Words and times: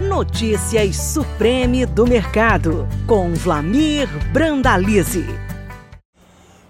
Notícias 0.00 0.96
Supreme 0.96 1.84
do 1.84 2.06
Mercado, 2.06 2.88
com 3.06 3.34
Vlamir 3.34 4.08
Brandalize. 4.32 5.26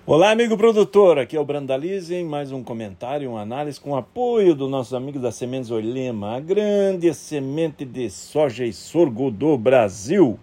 Olá, 0.04 0.32
amigo 0.32 0.56
produtor, 0.56 1.16
aqui 1.16 1.36
é 1.36 1.40
o 1.40 1.44
Brandalize 1.44 2.12
em 2.12 2.24
mais 2.24 2.50
um 2.50 2.64
comentário, 2.64 3.30
uma 3.30 3.42
análise 3.42 3.78
com 3.78 3.94
apoio 3.94 4.52
dos 4.52 4.68
nossos 4.68 4.92
amigos 4.94 5.22
da 5.22 5.30
Sementes 5.30 5.70
Olema, 5.70 6.38
a 6.38 6.40
grande 6.40 7.14
semente 7.14 7.84
de 7.84 8.10
soja 8.10 8.64
e 8.64 8.72
sorgo 8.72 9.30
do 9.30 9.56
Brasil. 9.56 10.36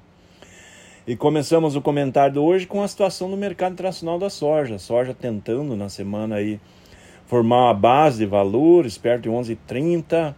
E 1.06 1.14
começamos 1.14 1.76
o 1.76 1.82
comentário 1.82 2.42
hoje 2.42 2.66
com 2.66 2.82
a 2.82 2.88
situação 2.88 3.30
do 3.30 3.36
mercado 3.36 3.74
internacional 3.74 4.18
da 4.18 4.30
soja. 4.30 4.80
Soja 4.80 5.14
tentando 5.14 5.76
na 5.76 5.90
semana 5.90 6.36
aí 6.36 6.58
formar 7.26 7.66
uma 7.66 7.74
base 7.74 8.20
de 8.20 8.26
valores 8.26 8.98
perto 8.98 9.24
de 9.24 9.30
11,30 9.30 10.34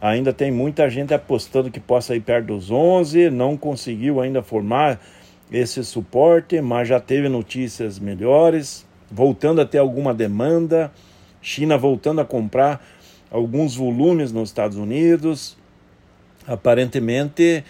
Ainda 0.00 0.32
tem 0.32 0.50
muita 0.50 0.88
gente 0.88 1.12
apostando 1.12 1.70
que 1.70 1.78
possa 1.78 2.16
ir 2.16 2.20
perto 2.20 2.46
dos 2.46 2.70
11, 2.70 3.28
não 3.28 3.54
conseguiu 3.54 4.18
ainda 4.18 4.42
formar 4.42 4.98
esse 5.52 5.84
suporte, 5.84 6.58
mas 6.62 6.88
já 6.88 6.98
teve 6.98 7.28
notícias 7.28 7.98
melhores, 7.98 8.86
voltando 9.10 9.60
a 9.60 9.66
ter 9.66 9.76
alguma 9.76 10.14
demanda, 10.14 10.90
China 11.42 11.76
voltando 11.76 12.22
a 12.22 12.24
comprar 12.24 12.82
alguns 13.30 13.76
volumes 13.76 14.32
nos 14.32 14.48
Estados 14.48 14.78
Unidos. 14.78 15.56
Aparentemente 16.46 17.62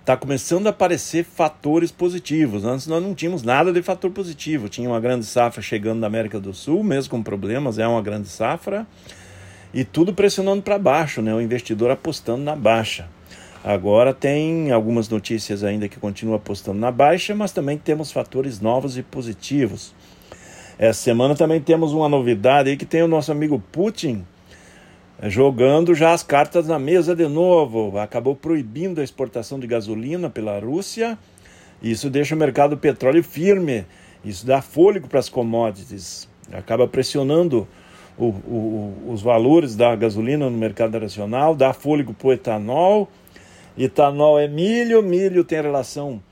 está 0.00 0.16
começando 0.16 0.66
a 0.66 0.70
aparecer 0.70 1.22
fatores 1.22 1.92
positivos. 1.92 2.64
Antes 2.64 2.86
nós 2.86 3.02
não 3.02 3.14
tínhamos 3.14 3.42
nada 3.42 3.72
de 3.72 3.82
fator 3.82 4.10
positivo. 4.10 4.70
Tinha 4.70 4.88
uma 4.88 5.00
grande 5.00 5.26
safra 5.26 5.60
chegando 5.60 6.00
da 6.00 6.06
América 6.06 6.40
do 6.40 6.54
Sul, 6.54 6.82
mesmo 6.82 7.10
com 7.10 7.22
problemas, 7.22 7.78
é 7.78 7.86
uma 7.86 8.00
grande 8.00 8.28
safra 8.28 8.86
e 9.74 9.84
tudo 9.84 10.14
pressionando 10.14 10.62
para 10.62 10.78
baixo, 10.78 11.20
né? 11.20 11.34
O 11.34 11.40
investidor 11.40 11.90
apostando 11.90 12.44
na 12.44 12.54
baixa. 12.54 13.08
Agora 13.64 14.14
tem 14.14 14.70
algumas 14.70 15.08
notícias 15.08 15.64
ainda 15.64 15.88
que 15.88 15.98
continuam 15.98 16.36
apostando 16.36 16.78
na 16.78 16.92
baixa, 16.92 17.34
mas 17.34 17.50
também 17.50 17.76
temos 17.76 18.12
fatores 18.12 18.60
novos 18.60 18.96
e 18.96 19.02
positivos. 19.02 19.92
Essa 20.78 21.02
semana 21.02 21.34
também 21.34 21.60
temos 21.60 21.92
uma 21.92 22.08
novidade 22.08 22.70
aí 22.70 22.76
que 22.76 22.86
tem 22.86 23.02
o 23.02 23.08
nosso 23.08 23.32
amigo 23.32 23.62
Putin 23.72 24.24
jogando 25.22 25.94
já 25.94 26.12
as 26.12 26.22
cartas 26.22 26.68
na 26.68 26.78
mesa 26.78 27.14
de 27.16 27.26
novo. 27.26 27.98
Acabou 27.98 28.36
proibindo 28.36 29.00
a 29.00 29.04
exportação 29.04 29.58
de 29.58 29.66
gasolina 29.66 30.28
pela 30.30 30.58
Rússia. 30.58 31.18
Isso 31.82 32.10
deixa 32.10 32.34
o 32.34 32.38
mercado 32.38 32.70
do 32.70 32.76
petróleo 32.76 33.24
firme. 33.24 33.86
Isso 34.24 34.46
dá 34.46 34.60
fôlego 34.60 35.08
para 35.08 35.20
as 35.20 35.28
commodities. 35.28 36.28
Acaba 36.52 36.86
pressionando 36.86 37.66
o, 38.18 38.26
o, 38.26 38.94
os 39.08 39.22
valores 39.22 39.74
da 39.74 39.94
gasolina 39.96 40.48
no 40.48 40.56
mercado 40.56 40.98
nacional, 40.98 41.54
dá 41.54 41.72
fôlego 41.72 42.14
para 42.14 42.28
o 42.28 42.32
etanol. 42.32 43.08
Etanol 43.76 44.38
é 44.38 44.46
milho, 44.46 45.02
milho 45.02 45.44
tem 45.44 45.60
relação 45.60 46.22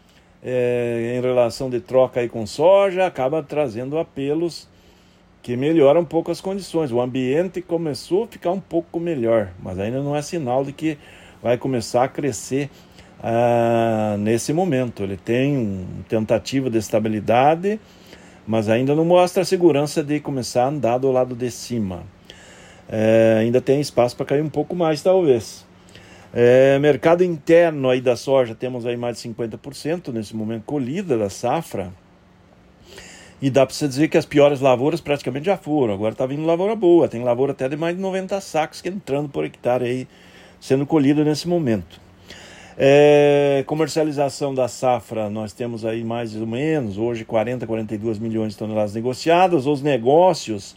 é, 0.42 1.16
em 1.16 1.20
relação 1.20 1.70
de 1.70 1.80
troca 1.80 2.20
aí 2.20 2.28
com 2.28 2.46
soja, 2.46 3.06
acaba 3.06 3.42
trazendo 3.42 3.98
apelos 3.98 4.68
que 5.42 5.56
melhoram 5.56 6.02
um 6.02 6.04
pouco 6.04 6.30
as 6.30 6.40
condições. 6.40 6.92
O 6.92 7.00
ambiente 7.00 7.60
começou 7.60 8.24
a 8.24 8.26
ficar 8.28 8.52
um 8.52 8.60
pouco 8.60 9.00
melhor, 9.00 9.50
mas 9.60 9.78
ainda 9.78 10.00
não 10.00 10.14
é 10.14 10.22
sinal 10.22 10.64
de 10.64 10.72
que 10.72 10.96
vai 11.42 11.58
começar 11.58 12.04
a 12.04 12.08
crescer 12.08 12.70
ah, 13.20 14.16
nesse 14.18 14.52
momento. 14.52 15.02
Ele 15.02 15.16
tem 15.16 15.56
uma 15.56 16.04
tentativa 16.08 16.70
de 16.70 16.78
estabilidade 16.78 17.80
mas 18.46 18.68
ainda 18.68 18.94
não 18.94 19.04
mostra 19.04 19.42
a 19.42 19.44
segurança 19.44 20.02
de 20.02 20.20
começar 20.20 20.64
a 20.64 20.68
andar 20.68 20.98
do 20.98 21.10
lado 21.10 21.34
de 21.34 21.50
cima. 21.50 22.02
É, 22.88 23.38
ainda 23.40 23.60
tem 23.60 23.80
espaço 23.80 24.16
para 24.16 24.26
cair 24.26 24.42
um 24.42 24.48
pouco 24.48 24.74
mais, 24.74 25.02
talvez. 25.02 25.64
É, 26.34 26.78
mercado 26.78 27.22
interno 27.22 27.90
aí 27.90 28.00
da 28.00 28.16
soja, 28.16 28.54
temos 28.54 28.86
aí 28.86 28.96
mais 28.96 29.20
de 29.20 29.28
50% 29.28 30.12
nesse 30.12 30.34
momento 30.34 30.64
colhida 30.64 31.16
da 31.16 31.28
safra. 31.28 31.92
E 33.40 33.50
dá 33.50 33.66
para 33.66 33.74
você 33.74 33.88
dizer 33.88 34.08
que 34.08 34.16
as 34.16 34.24
piores 34.24 34.60
lavouras 34.60 35.00
praticamente 35.00 35.46
já 35.46 35.56
foram. 35.56 35.94
Agora 35.94 36.12
está 36.12 36.24
vindo 36.24 36.46
lavoura 36.46 36.76
boa, 36.76 37.08
tem 37.08 37.22
lavoura 37.22 37.52
até 37.52 37.68
de 37.68 37.76
mais 37.76 37.96
de 37.96 38.00
90 38.00 38.40
sacos 38.40 38.80
que 38.80 38.88
entrando 38.88 39.28
por 39.28 39.44
hectare 39.44 39.84
aí, 39.84 40.08
sendo 40.60 40.86
colhida 40.86 41.24
nesse 41.24 41.48
momento. 41.48 42.00
É, 42.76 43.62
comercialização 43.66 44.54
da 44.54 44.66
safra, 44.66 45.28
nós 45.28 45.52
temos 45.52 45.84
aí 45.84 46.02
mais 46.02 46.34
ou 46.34 46.46
menos, 46.46 46.96
hoje 46.96 47.24
40, 47.24 47.66
42 47.66 48.18
milhões 48.18 48.52
de 48.52 48.58
toneladas 48.58 48.94
negociadas. 48.94 49.66
Os 49.66 49.82
negócios 49.82 50.74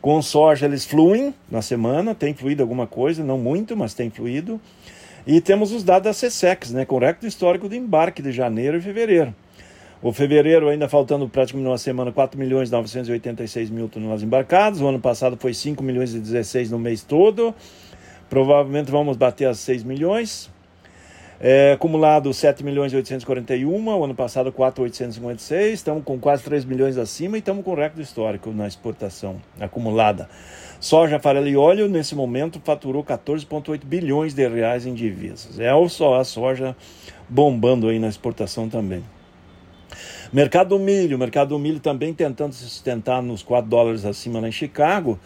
com 0.00 0.20
soja, 0.22 0.66
eles 0.66 0.84
fluem 0.84 1.34
na 1.50 1.62
semana, 1.62 2.14
tem 2.14 2.34
fluído 2.34 2.62
alguma 2.62 2.86
coisa, 2.86 3.24
não 3.24 3.38
muito, 3.38 3.76
mas 3.76 3.94
tem 3.94 4.10
fluído. 4.10 4.60
E 5.26 5.40
temos 5.40 5.72
os 5.72 5.82
dados 5.82 6.20
da 6.20 6.28
CSEX, 6.28 6.72
né, 6.72 6.84
com 6.84 6.98
recorde 6.98 7.26
histórico 7.26 7.68
de 7.68 7.76
embarque 7.76 8.22
de 8.22 8.32
janeiro 8.32 8.78
e 8.78 8.80
fevereiro. 8.80 9.34
O 10.00 10.12
fevereiro, 10.12 10.68
ainda 10.68 10.88
faltando 10.88 11.28
praticamente 11.28 11.68
uma 11.68 11.78
semana, 11.78 12.12
4 12.12 12.38
milhões 12.38 12.68
e 12.68 12.72
986 12.72 13.68
mil 13.68 13.88
toneladas 13.88 14.22
embarcadas. 14.22 14.80
O 14.80 14.86
ano 14.86 15.00
passado 15.00 15.36
foi 15.36 15.52
5 15.52 15.82
milhões 15.82 16.14
e 16.14 16.20
16 16.20 16.70
no 16.70 16.78
mês 16.78 17.02
todo. 17.02 17.52
Provavelmente 18.30 18.92
vamos 18.92 19.16
bater 19.16 19.46
as 19.46 19.58
6 19.58 19.82
milhões. 19.82 20.48
É, 21.40 21.72
acumulado 21.72 22.34
7 22.34 22.64
milhões 22.64 22.92
e 22.92 22.96
841, 22.96 23.86
o 23.86 24.04
ano 24.04 24.14
passado 24.14 24.50
4,856, 24.50 25.74
estamos 25.74 26.02
com 26.02 26.18
quase 26.18 26.42
3 26.42 26.64
milhões 26.64 26.98
acima 26.98 27.36
e 27.36 27.38
estamos 27.38 27.64
com 27.64 27.74
recorde 27.74 28.02
histórico 28.02 28.50
na 28.50 28.66
exportação 28.66 29.36
acumulada. 29.60 30.28
Soja, 30.80 31.20
farelo 31.20 31.46
e 31.46 31.56
óleo, 31.56 31.88
nesse 31.88 32.16
momento, 32.16 32.60
faturou 32.64 33.04
14,8 33.04 33.84
bilhões 33.84 34.34
de 34.34 34.48
reais 34.48 34.84
em 34.84 34.94
divisas. 34.94 35.60
É 35.60 35.70
só 35.88 36.18
a 36.18 36.24
soja 36.24 36.76
bombando 37.28 37.88
aí 37.88 38.00
na 38.00 38.08
exportação 38.08 38.68
também. 38.68 39.04
Mercado 40.32 40.70
do 40.70 40.78
milho, 40.78 41.16
mercado 41.16 41.50
do 41.50 41.58
milho 41.58 41.78
também 41.78 42.12
tentando 42.12 42.52
se 42.52 42.64
sustentar 42.64 43.22
nos 43.22 43.44
4 43.44 43.70
dólares 43.70 44.04
acima 44.04 44.40
lá 44.40 44.48
em 44.48 44.52
Chicago, 44.52 45.18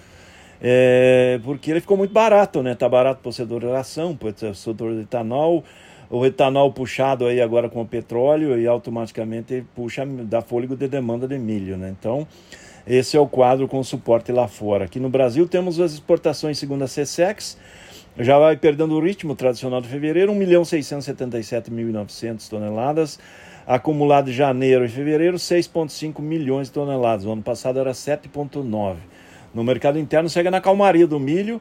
é, 0.61 1.41
porque 1.43 1.71
ele 1.71 1.81
ficou 1.81 1.97
muito 1.97 2.13
barato, 2.13 2.63
né? 2.63 2.75
Tá 2.75 2.89
barato 2.89 3.21
para 3.21 3.31
o 3.31 3.33
setor 3.33 3.63
de 3.63 3.67
ração, 3.67 4.15
para 4.15 4.29
o 4.29 4.55
setor 4.55 4.95
de 4.95 5.01
etanol, 5.01 5.65
o 6.13 6.25
etanol 6.27 6.71
puxado 6.71 7.25
aí 7.25 7.41
agora 7.41 7.71
com 7.71 7.81
o 7.81 7.87
petróleo 7.87 8.61
e 8.61 8.67
automaticamente 8.67 9.65
puxa, 9.75 10.05
dá 10.05 10.43
fôlego 10.43 10.77
de 10.77 10.87
demanda 10.87 11.27
de 11.27 11.39
milho, 11.39 11.79
né? 11.79 11.95
Então, 11.99 12.29
esse 12.87 13.17
é 13.17 13.21
o 13.21 13.27
quadro 13.27 13.67
com 13.67 13.83
suporte 13.83 14.31
lá 14.31 14.47
fora. 14.47 14.85
Aqui 14.85 15.01
no 15.01 15.09
Brasil 15.09 15.49
temos 15.49 15.81
as 15.81 15.95
exportações 15.95 16.59
segundo 16.59 16.83
a 16.83 16.87
CSEX, 16.87 17.57
já 18.19 18.39
vai 18.39 18.59
perdendo 18.59 18.95
o 18.95 19.01
ritmo 19.01 19.35
tradicional 19.35 19.81
de 19.81 19.89
fevereiro, 19.89 20.35
1.677.900 20.35 22.47
toneladas, 22.47 23.19
acumulado 23.67 24.27
de 24.27 24.35
janeiro 24.35 24.85
e 24.85 24.89
fevereiro, 24.89 25.39
6,5 25.39 26.21
milhões 26.21 26.67
de 26.67 26.75
toneladas, 26.75 27.25
o 27.25 27.33
ano 27.33 27.43
passado 27.43 27.79
era 27.79 27.93
7,9. 27.93 28.97
No 29.55 29.65
mercado 29.65 29.99
interno 29.99 30.29
segue 30.29 30.51
na 30.51 30.61
calmaria 30.61 31.07
do 31.07 31.19
milho, 31.19 31.59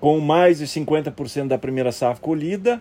com 0.00 0.18
mais 0.20 0.56
de 0.58 0.64
50% 0.64 1.48
da 1.48 1.58
primeira 1.58 1.92
safra 1.92 2.22
colhida, 2.22 2.80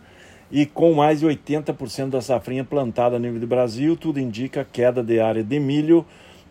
e 0.53 0.67
com 0.67 0.93
mais 0.93 1.21
de 1.21 1.25
80% 1.25 2.11
da 2.11 2.21
safrinha 2.21 2.63
plantada 2.63 3.15
a 3.15 3.19
nível 3.19 3.39
do 3.39 3.47
Brasil, 3.47 3.97
tudo 3.97 4.19
indica 4.19 4.63
queda 4.63 5.01
de 5.01 5.19
área 5.19 5.43
de 5.43 5.59
milho, 5.59 6.05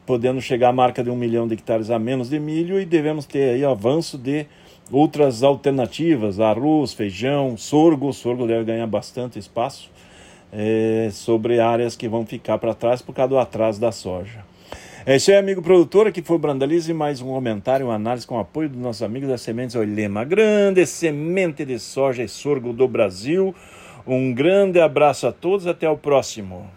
podendo 0.05 0.41
chegar 0.41 0.71
à 0.71 0.73
marca 0.73 1.05
de 1.05 1.09
um 1.09 1.15
milhão 1.15 1.47
de 1.47 1.55
hectares 1.55 1.89
a 1.89 2.01
menos 2.01 2.29
de 2.29 2.41
milho 2.41 2.81
e 2.81 2.85
devemos 2.85 3.27
ter 3.27 3.55
aí 3.55 3.65
avanço 3.65 4.19
de 4.19 4.45
outras 4.91 5.45
alternativas, 5.45 6.41
arroz, 6.41 6.93
feijão, 6.93 7.57
sorgo, 7.57 8.09
o 8.09 8.13
sorgo 8.13 8.45
deve 8.45 8.65
ganhar 8.65 8.89
bastante 8.89 9.39
espaço 9.39 9.89
é, 10.53 11.09
sobre 11.13 11.61
áreas 11.61 11.95
que 11.95 12.09
vão 12.09 12.27
ficar 12.27 12.59
para 12.59 12.75
trás 12.75 13.01
por 13.01 13.15
causa 13.15 13.29
do 13.29 13.39
atraso 13.39 13.81
da 13.81 13.93
soja. 13.93 14.45
É 15.07 15.15
isso 15.15 15.31
aí, 15.31 15.37
amigo 15.37 15.63
produtor, 15.63 16.09
aqui 16.09 16.23
foi 16.23 16.35
o 16.35 16.39
Brandalize, 16.41 16.93
mais 16.93 17.21
um 17.21 17.29
comentário, 17.29 17.87
uma 17.87 17.95
análise 17.95 18.27
com 18.27 18.37
apoio 18.37 18.69
dos 18.69 18.81
nossos 18.81 19.03
amigos 19.03 19.29
da 19.29 19.39
Sementes 19.39 19.77
Olema, 19.77 20.25
grande 20.25 20.85
semente 20.87 21.65
de 21.65 21.79
soja 21.79 22.25
e 22.25 22.29
sorgo 22.29 22.73
do 22.73 22.89
Brasil, 22.89 23.55
um 24.07 24.33
grande 24.33 24.81
abraço 24.81 25.27
a 25.27 25.33
todos, 25.33 25.67
até 25.67 25.89
o 25.89 25.97
próximo. 25.97 26.69